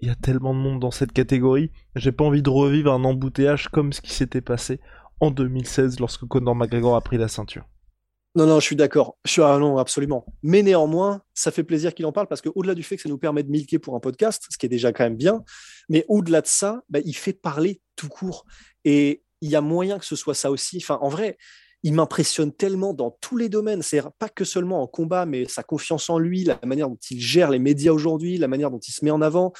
Il 0.01 0.07
y 0.09 0.11
a 0.11 0.15
tellement 0.15 0.53
de 0.53 0.59
monde 0.59 0.79
dans 0.79 0.91
cette 0.91 1.13
catégorie. 1.13 1.71
J'ai 1.95 2.11
pas 2.11 2.25
envie 2.25 2.41
de 2.41 2.49
revivre 2.49 2.91
un 2.91 3.03
embouteillage 3.05 3.69
comme 3.69 3.93
ce 3.93 4.01
qui 4.01 4.13
s'était 4.13 4.41
passé 4.41 4.81
en 5.23 5.31
2016 5.31 5.99
lorsque 5.99 6.25
Conor 6.25 6.55
McGregor 6.55 6.95
a 6.95 7.01
pris 7.01 7.17
la 7.17 7.27
ceinture. 7.27 7.65
Non, 8.35 8.45
non, 8.47 8.59
je 8.59 8.65
suis 8.65 8.75
d'accord. 8.75 9.17
Je 9.25 9.31
suis 9.31 9.41
ah 9.41 9.57
non, 9.57 9.77
absolument. 9.77 10.25
Mais 10.41 10.63
néanmoins, 10.63 11.21
ça 11.33 11.51
fait 11.51 11.63
plaisir 11.63 11.93
qu'il 11.93 12.05
en 12.05 12.11
parle 12.11 12.27
parce 12.27 12.41
qu'au-delà 12.41 12.73
du 12.73 12.83
fait 12.83 12.95
que 12.97 13.03
ça 13.03 13.09
nous 13.09 13.19
permet 13.19 13.43
de 13.43 13.49
milquer 13.49 13.79
pour 13.79 13.95
un 13.95 13.99
podcast, 13.99 14.43
ce 14.49 14.57
qui 14.57 14.65
est 14.65 14.69
déjà 14.69 14.91
quand 14.91 15.03
même 15.03 15.15
bien, 15.15 15.43
mais 15.87 16.03
au-delà 16.09 16.41
de 16.41 16.47
ça, 16.47 16.81
bah, 16.89 16.99
il 17.05 17.15
fait 17.15 17.33
parler 17.33 17.79
tout 17.95 18.09
court. 18.09 18.45
Et 18.85 19.23
il 19.41 19.49
y 19.49 19.55
a 19.55 19.61
moyen 19.61 19.99
que 19.99 20.05
ce 20.05 20.15
soit 20.15 20.33
ça 20.33 20.49
aussi. 20.49 20.77
Enfin, 20.81 20.97
en 21.01 21.09
vrai, 21.09 21.37
il 21.83 21.93
m'impressionne 21.93 22.51
tellement 22.51 22.93
dans 22.93 23.11
tous 23.21 23.37
les 23.37 23.49
domaines. 23.49 23.81
C'est 23.81 24.01
pas 24.17 24.29
que 24.29 24.45
seulement 24.45 24.81
en 24.81 24.87
combat, 24.87 25.25
mais 25.25 25.47
sa 25.47 25.63
confiance 25.63 26.09
en 26.09 26.17
lui, 26.17 26.43
la 26.43 26.59
manière 26.65 26.89
dont 26.89 26.99
il 27.11 27.21
gère 27.21 27.51
les 27.51 27.59
médias 27.59 27.91
aujourd'hui, 27.91 28.37
la 28.37 28.47
manière 28.47 28.71
dont 28.71 28.79
il 28.79 28.91
se 28.91 29.05
met 29.05 29.11
en 29.11 29.21
avant. 29.21 29.53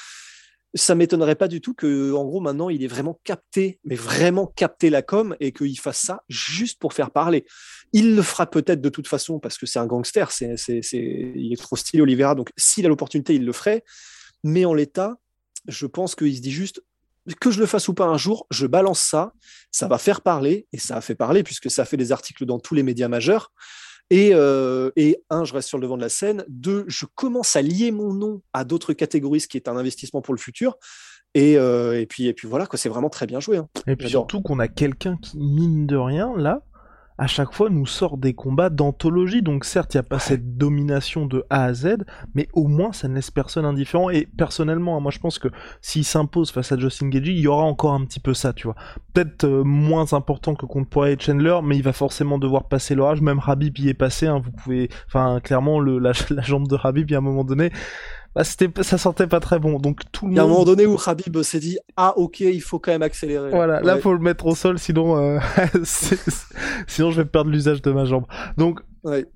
Ça 0.76 0.96
m'étonnerait 0.96 1.36
pas 1.36 1.48
du 1.48 1.62
tout 1.62 1.74
que, 1.74 2.14
en 2.14 2.26
gros, 2.26 2.42
maintenant, 2.42 2.70
il 2.70 2.84
est 2.84 2.88
vraiment 2.88 3.20
capté, 3.24 3.80
mais 3.84 3.96
vraiment 3.96 4.48
capté 4.48 4.90
la 4.90 5.04
com 5.04 5.36
et 5.40 5.52
qu'il 5.52 5.80
fasse 5.80 6.00
ça 6.00 6.24
juste 6.30 6.80
pour 6.80 6.94
faire 6.94 7.12
parler. 7.12 7.46
Il 7.92 8.16
le 8.16 8.24
fera 8.24 8.48
peut-être 8.48 8.82
de 8.82 8.90
toute 8.90 9.08
façon 9.08 9.40
parce 9.40 9.58
que 9.58 9.68
c'est 9.68 9.80
un 9.80 9.86
gangster, 9.86 10.32
c'est, 10.32 10.58
c'est, 10.58 10.82
il 10.92 11.54
est 11.54 11.62
trop 11.62 11.76
stylé, 11.76 12.02
Oliveira. 12.02 12.34
Donc, 12.34 12.50
s'il 12.58 12.86
a 12.86 12.90
l'opportunité, 12.90 13.36
il 13.36 13.46
le 13.46 13.54
ferait. 13.54 13.84
Mais 14.44 14.66
en 14.66 14.74
l'état, 14.74 15.16
je 15.68 15.86
pense 15.86 16.16
qu'il 16.16 16.36
se 16.36 16.42
dit 16.42 16.52
juste 16.52 16.82
que 17.40 17.52
je 17.52 17.60
le 17.60 17.66
fasse 17.66 17.88
ou 17.88 17.94
pas 17.94 18.06
un 18.06 18.18
jour, 18.18 18.48
je 18.52 18.68
balance 18.68 19.00
ça, 19.00 19.34
ça 19.72 19.88
va 19.88 19.98
faire 19.98 20.22
parler, 20.22 20.68
et 20.74 20.78
ça 20.78 20.98
a 20.98 21.02
fait 21.02 21.16
parler 21.16 21.44
puisque 21.44 21.72
ça 21.72 21.84
a 21.84 21.86
fait 21.86 21.98
des 21.98 22.12
articles 22.12 22.46
dans 22.46 22.60
tous 22.60 22.76
les 22.76 22.84
médias 22.84 23.08
majeurs. 23.08 23.54
Et, 24.10 24.32
euh, 24.34 24.92
et, 24.96 25.24
un, 25.30 25.44
je 25.44 25.54
reste 25.54 25.70
sur 25.70 25.78
le 25.78 25.84
devant 25.84 25.98
de 25.98 26.02
la 26.02 26.10
scène. 26.10 26.46
Deux, 26.48 26.86
je 26.88 27.06
commence 27.16 27.56
à 27.56 27.62
lier 27.62 27.92
mon 27.92 28.14
nom 28.14 28.42
à 28.54 28.64
d'autres 28.64 28.94
catégories, 28.94 29.40
ce 29.40 29.48
qui 29.48 29.58
est 29.58 29.68
un 29.68 29.78
investissement 29.78 30.22
pour 30.22 30.34
le 30.34 30.40
futur. 30.40 30.78
Et, 31.34 31.58
euh, 31.58 32.00
et 32.00 32.06
puis, 32.06 32.28
et 32.28 32.34
puis 32.34 32.48
voilà, 32.48 32.68
c'est 32.74 32.90
vraiment 32.90 33.10
très 33.10 33.26
bien 33.26 33.40
joué. 33.40 33.58
Hein. 33.58 33.68
Et 33.88 33.96
puis 33.96 34.10
surtout 34.10 34.42
qu'on 34.42 34.60
a 34.60 34.68
quelqu'un 34.68 35.18
qui, 35.18 35.38
mine 35.40 35.88
de 35.88 35.96
rien, 35.96 36.34
là, 36.38 36.62
à 37.24 37.28
chaque 37.28 37.54
fois 37.54 37.70
nous 37.70 37.86
sort 37.86 38.18
des 38.18 38.34
combats 38.34 38.70
d'anthologie. 38.70 39.42
Donc 39.42 39.64
certes, 39.64 39.94
il 39.94 39.98
n'y 39.98 40.02
a 40.02 40.04
pas 40.04 40.20
cette 40.20 40.58
domination 40.58 41.26
de 41.26 41.46
A 41.50 41.64
à 41.64 41.74
Z, 41.74 42.00
mais 42.36 42.50
au 42.52 42.68
moins 42.68 42.92
ça 42.92 43.08
ne 43.08 43.16
laisse 43.16 43.32
personne 43.32 43.64
indifférent. 43.64 44.10
Et 44.10 44.28
personnellement, 44.38 44.98
hein, 44.98 45.00
moi 45.00 45.12
je 45.12 45.20
pense 45.20 45.40
que 45.40 45.48
s'il 45.80 46.04
s'impose 46.04 46.52
face 46.52 46.74
à 46.74 46.78
Justin 46.78 47.08
Gagey, 47.08 47.32
il 47.32 47.40
y 47.40 47.48
aura 47.48 47.64
encore 47.64 47.94
un 47.94 48.04
petit 48.04 48.20
peu 48.20 48.34
ça, 48.34 48.52
tu 48.52 48.68
vois. 48.68 48.76
Peut-être 49.14 49.46
euh, 49.46 49.64
moins 49.64 50.12
important 50.12 50.54
que 50.54 50.66
contre 50.66 50.90
Poirier 50.90 51.14
et 51.14 51.20
Chandler, 51.20 51.60
mais 51.64 51.78
il 51.78 51.84
va 51.84 51.94
forcément 51.94 52.40
devoir 52.40 52.68
passer 52.68 52.94
l'orage. 52.94 53.22
Même 53.22 53.40
Habib 53.48 53.78
y 53.78 53.88
est 53.88 53.94
passé, 53.94 54.28
hein, 54.28 54.42
vous 54.44 54.52
pouvez... 54.52 54.90
Enfin, 55.08 55.40
clairement, 55.42 55.80
le, 55.80 56.00
la, 56.00 56.12
la 56.30 56.42
jambe 56.42 56.68
de 56.68 56.78
y 57.10 57.16
a 57.16 57.18
un 57.18 57.22
moment 57.22 57.46
donné, 57.46 57.72
bah, 58.36 58.44
c'était, 58.44 58.84
ça 58.84 58.98
sentait 58.98 59.28
pas 59.28 59.40
très 59.40 59.60
bon. 59.60 59.80
Donc 59.80 60.02
tout 60.12 60.26
le 60.26 60.34
Il 60.34 60.36
y 60.36 60.40
a 60.40 60.44
un 60.44 60.48
moment 60.48 60.66
donné 60.66 60.86
où 60.86 60.98
Khabib 60.98 61.42
s'est 61.42 61.60
dit 61.60 61.78
ah 61.98 62.14
ok 62.18 62.40
il 62.42 62.62
faut 62.62 62.80
quand 62.80 62.92
même 62.92 63.04
accélérer. 63.04 63.50
Voilà, 63.52 63.82
là 63.82 63.98
faut 63.98 64.14
le 64.14 64.20
mettre 64.20 64.46
au 64.46 64.56
sol 64.56 64.80
sinon 64.80 65.18
euh, 65.18 65.40
sinon 66.88 67.12
je 67.12 67.22
vais 67.22 67.26
perdre 67.26 67.52
l'usage 67.52 67.82
de 67.82 67.92
ma 67.92 68.06
jambe. 68.06 68.26
Donc 68.58 68.82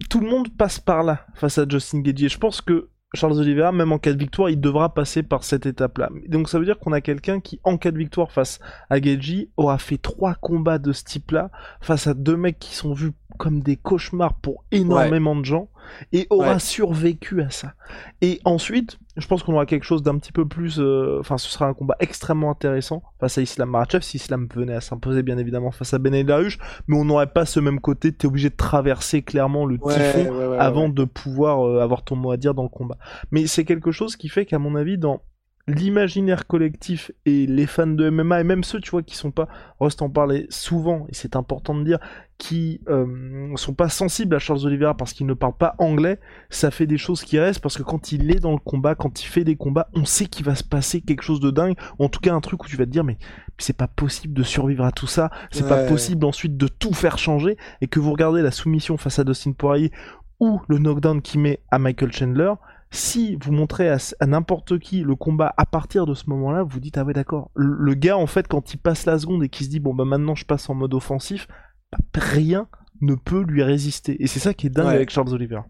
tout 0.10 0.20
le 0.20 0.28
monde 0.28 0.50
passe 0.58 0.80
par 0.80 1.04
là 1.04 1.26
face 1.36 1.58
à 1.58 1.66
Justin 1.68 2.00
Gaethje. 2.00 2.30
Je 2.30 2.38
pense 2.38 2.62
que 2.62 2.90
Charles 3.14 3.40
Oliveira, 3.40 3.72
même 3.72 3.92
en 3.92 4.00
cas 4.00 4.14
de 4.14 4.20
victoire, 4.20 4.50
il 4.50 4.60
devra 4.60 4.94
passer 4.94 5.24
par 5.24 5.44
cette 5.44 5.66
étape-là. 5.66 6.10
Donc 6.28 6.50
ça 6.50 6.60
veut 6.60 6.66
dire 6.66 6.78
qu'on 6.78 6.92
a 6.92 7.02
quelqu'un 7.02 7.40
qui, 7.40 7.60
en 7.64 7.78
cas 7.78 7.92
de 7.92 7.98
victoire 7.98 8.32
face 8.32 8.60
à 8.90 9.00
Gaethje, 9.00 9.48
aura 9.56 9.78
fait 9.78 9.98
trois 9.98 10.36
combats 10.36 10.78
de 10.78 10.92
ce 10.92 11.04
type-là 11.04 11.50
face 11.80 12.08
à 12.08 12.14
deux 12.14 12.36
mecs 12.36 12.60
qui 12.60 12.76
sont 12.76 12.94
vus 12.94 13.14
comme 13.38 13.62
des 13.62 13.76
cauchemars 13.76 14.34
pour 14.36 14.64
énormément 14.72 15.36
de 15.36 15.46
gens 15.46 15.70
et 16.12 16.28
aura 16.30 16.60
survécu 16.60 17.42
à 17.42 17.50
ça. 17.50 17.74
Et 18.22 18.42
ensuite, 18.46 18.98
je 19.16 19.26
pense 19.28 19.44
qu'on 19.44 19.54
aura 19.54 19.66
quelque 19.66 19.86
chose 19.86 20.04
d'un 20.04 20.18
petit 20.18 20.32
peu 20.32 20.48
plus. 20.48 20.80
Euh, 20.80 21.18
enfin, 21.20 21.38
ce 21.38 21.50
sera 21.50 21.68
un 21.68 21.74
combat 21.74 21.96
extrêmement 22.00 22.52
intéressant 22.52 23.04
face 23.20 23.38
à 23.38 23.42
Islam 23.42 23.70
Makhachev. 23.70 24.04
Si 24.04 24.18
Islam 24.18 24.48
venait 24.54 24.76
à 24.76 24.82
s'imposer, 24.82 25.24
bien 25.24 25.38
évidemment, 25.38 25.72
face 25.72 25.94
à 25.94 25.98
Ben 25.98 26.24
Darush, 26.24 26.58
mais 26.88 26.98
on 26.98 27.06
n'aurait 27.06 27.28
pas 27.28 27.46
ce 27.46 27.60
même 27.60 27.80
côté. 27.80 28.12
T'es 28.12 28.28
obligé 28.28 28.50
de 28.50 28.56
traverser 28.56 29.22
clairement 29.22 29.66
le 29.66 29.78
typhon 29.78 30.58
avant 30.60 30.90
de 30.90 31.04
pouvoir 31.04 31.66
euh, 31.66 31.82
avoir 31.82 32.04
ton 32.04 32.16
mot 32.16 32.32
à 32.32 32.38
dire 32.38 32.54
dans 32.54 32.64
le 32.64 32.70
combat. 32.70 32.98
Mais 33.32 33.48
c'est 33.48 33.66
quelque 33.66 33.92
chose 33.92 34.16
qui 34.16 34.30
fait 34.30 34.46
qu'à 34.46 34.60
mon 34.60 34.76
avis, 34.76 34.98
dans 34.98 35.22
l'imaginaire 35.68 36.48
collectif 36.48 37.12
et 37.26 37.46
les 37.46 37.68
fans 37.68 37.88
de 37.88 38.10
MMA 38.10 38.40
et 38.40 38.44
même 38.46 38.64
ceux 38.64 38.80
tu 38.80 38.90
vois 38.92 39.04
qui 39.04 39.18
sont 39.18 39.32
pas 39.32 39.50
Rust 39.82 40.02
en 40.02 40.10
parlait 40.10 40.48
souvent 40.50 41.06
et 41.10 41.14
c'est 41.14 41.36
important 41.36 41.76
de 41.76 41.84
dire 41.84 42.00
qui 42.38 42.80
euh, 42.88 43.54
sont 43.58 43.74
pas 43.74 43.90
sensibles 43.90 44.34
à 44.36 44.40
Charles 44.40 44.66
Oliveira 44.66 44.96
parce 44.96 45.12
qu'il 45.12 45.26
ne 45.26 45.34
parle 45.34 45.58
pas 45.58 45.76
anglais 45.78 46.22
ça 46.50 46.72
fait 46.72 46.88
des 46.88 46.98
choses 46.98 47.22
qui 47.24 47.38
restent 47.38 47.60
parce 47.60 47.78
que 47.78 47.84
quand 47.84 48.14
il 48.14 48.32
est 48.32 48.40
dans 48.40 48.54
le 48.54 48.60
combat 48.60 48.96
quand 48.96 49.22
il 49.22 49.26
fait 49.26 49.44
des 49.44 49.58
combats 49.58 49.90
on 49.94 50.06
sait 50.06 50.28
qu'il 50.28 50.46
va 50.46 50.56
se 50.56 50.64
passer 50.64 51.02
quelque 51.02 51.24
chose 51.24 51.42
de 51.42 51.52
dingue 51.52 51.76
ou 52.00 52.06
en 52.06 52.10
tout 52.10 52.22
cas 52.22 52.34
un 52.34 52.42
truc 52.42 52.64
où 52.64 52.68
tu 52.68 52.78
vas 52.78 52.86
te 52.86 52.92
dire 52.92 53.04
mais 53.04 53.18
c'est 53.58 53.76
pas 53.76 53.88
possible 53.88 54.34
de 54.34 54.44
survivre 54.44 54.86
à 54.86 54.94
tout 54.94 55.08
ça 55.08 55.32
c'est 55.52 55.68
pas 55.68 55.84
possible 55.84 56.26
ensuite 56.26 56.56
de 56.56 56.68
tout 56.68 56.94
faire 56.94 57.18
changer 57.18 57.58
et 57.82 57.88
que 57.88 58.00
vous 58.00 58.12
regardez 58.12 58.42
la 58.42 58.52
soumission 58.52 58.96
face 58.96 59.20
à 59.20 59.26
Dustin 59.26 59.52
Poirier 59.52 59.92
ou 60.40 60.62
le 60.70 60.78
knockdown 60.78 61.22
qu'il 61.22 61.42
met 61.42 61.60
à 61.72 61.80
Michael 61.80 62.14
Chandler 62.14 62.54
si 62.92 63.38
vous 63.42 63.52
montrez 63.52 63.90
à, 63.90 63.98
n'importe 64.26 64.80
qui 64.80 65.02
le 65.02 65.16
combat 65.16 65.54
à 65.58 65.66
partir 65.66 66.06
de 66.06 66.14
ce 66.14 66.30
moment-là, 66.30 66.64
vous 66.64 66.80
dites 66.80 66.98
ah 66.98 67.04
ouais 67.04 67.14
d'accord. 67.14 67.52
Le, 67.56 67.94
gars 67.94 68.18
en 68.18 68.28
fait 68.28 68.48
quand 68.48 68.74
il 68.74 68.78
passe 68.78 69.06
la 69.06 69.20
seconde 69.20 69.44
et 69.44 69.50
qu'il 69.50 69.66
se 69.66 69.72
dit 69.72 69.80
bon 69.80 69.94
bah 69.94 70.06
maintenant 70.06 70.36
je 70.36 70.46
passe 70.46 70.70
en 70.70 70.76
mode 70.76 70.94
offensif, 70.94 71.48
bah, 71.92 72.00
rien 72.16 72.68
ne 73.02 73.16
peut 73.16 73.44
lui 73.44 73.64
résister. 73.64 74.22
Et 74.24 74.28
c'est 74.28 74.40
ça 74.40 74.54
qui 74.54 74.68
est 74.68 74.72
dingue 74.72 74.88
avec 74.88 75.10
Charles 75.10 75.34
Oliver. 75.34 75.62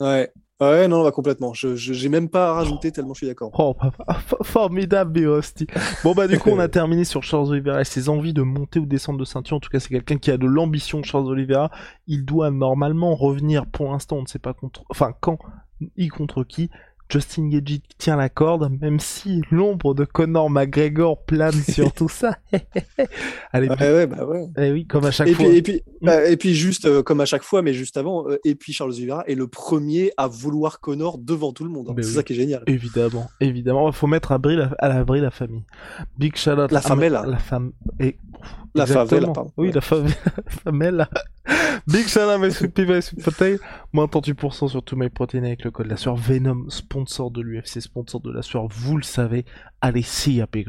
Ouais. 0.00 0.32
Ouais, 0.60 0.86
non, 0.86 1.02
va 1.02 1.10
complètement. 1.10 1.52
Je, 1.54 1.74
j'ai 1.74 2.08
même 2.08 2.28
pas 2.28 2.50
à 2.50 2.52
rajouter 2.52 2.92
tellement 2.92 3.14
je 3.14 3.18
suis 3.18 3.26
d'accord. 3.26 3.50
Oh, 3.58 3.74
bah, 3.80 3.90
bah, 3.98 4.16
formidable, 4.42 5.10
Birosti. 5.10 5.66
Bon, 6.04 6.14
bah, 6.14 6.28
du 6.28 6.38
coup, 6.38 6.50
on 6.50 6.60
a 6.60 6.68
terminé 6.68 7.02
sur 7.02 7.24
Charles 7.24 7.48
Oliveira 7.48 7.80
et 7.80 7.84
ses 7.84 8.08
envies 8.08 8.32
de 8.32 8.42
monter 8.42 8.78
ou 8.78 8.86
descendre 8.86 9.18
de 9.18 9.24
ceinture. 9.24 9.56
En 9.56 9.60
tout 9.60 9.70
cas, 9.70 9.80
c'est 9.80 9.88
quelqu'un 9.88 10.18
qui 10.18 10.30
a 10.30 10.36
de 10.36 10.46
l'ambition, 10.46 11.02
Charles 11.02 11.26
Oliveira. 11.26 11.72
Il 12.06 12.24
doit 12.24 12.52
normalement 12.52 13.16
revenir, 13.16 13.66
pour 13.66 13.90
l'instant, 13.90 14.18
on 14.18 14.22
ne 14.22 14.26
sait 14.28 14.38
pas 14.38 14.54
contre, 14.54 14.84
enfin, 14.88 15.12
quand, 15.20 15.38
ni 15.96 16.08
contre 16.08 16.44
qui. 16.44 16.70
Justin 17.12 17.48
Gagey 17.48 17.82
tient 17.98 18.16
la 18.16 18.30
corde, 18.30 18.72
même 18.80 18.98
si 18.98 19.42
l'ombre 19.50 19.94
de 19.94 20.06
Conor 20.06 20.48
McGregor 20.48 21.22
plane 21.24 21.52
sur 21.70 21.92
tout 21.92 22.08
ça. 22.08 22.38
Allez, 23.52 23.68
ouais, 23.68 24.06
bah 24.06 24.24
ouais. 24.24 24.46
Eh 24.56 24.72
oui, 24.72 24.86
comme 24.86 25.04
à 25.04 25.10
chaque 25.10 25.28
fois. 25.32 25.44
et, 25.46 25.60
puis, 25.60 25.82
mm. 26.00 26.06
bah, 26.06 26.24
et 26.26 26.38
puis, 26.38 26.54
juste 26.54 26.86
euh, 26.86 27.02
comme 27.02 27.20
à 27.20 27.26
chaque 27.26 27.42
fois, 27.42 27.60
mais 27.60 27.74
juste 27.74 27.98
avant, 27.98 28.26
euh, 28.28 28.38
et 28.44 28.54
puis 28.54 28.72
Charles 28.72 28.92
Oliveira 28.92 29.24
est 29.26 29.34
le 29.34 29.46
premier 29.46 30.10
à 30.16 30.26
vouloir 30.26 30.80
Conor 30.80 31.18
devant 31.18 31.52
tout 31.52 31.64
le 31.64 31.70
monde. 31.70 31.90
Hein. 31.90 31.94
C'est 31.98 32.04
ça 32.04 32.22
qui 32.22 32.32
est 32.32 32.36
génial. 32.36 32.62
Évidemment, 32.66 33.28
évidemment. 33.40 33.88
Il 33.88 33.94
faut 33.94 34.06
mettre 34.06 34.32
à, 34.32 34.38
l'abri 34.88 35.20
la 35.20 35.30
famille. 35.30 35.64
Big 36.16 36.34
shout 36.36 36.52
out. 36.52 36.72
La 36.72 36.80
famille. 36.80 37.10
La 37.10 37.36
femme. 37.36 37.72
Et 38.00 38.16
la 38.74 38.86
favela, 38.86 39.28
pardon. 39.28 39.52
Oui, 39.58 39.70
la 39.70 39.80
favela. 39.82 41.08
Big 41.86 42.08
Sana, 42.08 42.38
Mesut 42.38 42.68
Piva 42.68 42.98
et 42.98 43.58
Moins 43.92 44.06
38% 44.06 44.68
sur 44.68 44.82
tout 44.82 44.96
MyProtein 44.96 45.44
avec 45.44 45.64
le 45.64 45.70
code 45.70 45.86
la 45.86 45.96
sueur 45.96 46.16
Venom, 46.16 46.68
sponsor 46.68 47.30
de 47.30 47.40
l'UFC, 47.40 47.80
sponsor 47.80 48.20
de 48.20 48.32
la 48.32 48.42
sueur, 48.42 48.66
vous 48.68 48.96
le 48.96 49.02
savez. 49.02 49.44
Allez, 49.80 50.02
see 50.02 50.34
ya, 50.34 50.46
Big. 50.46 50.68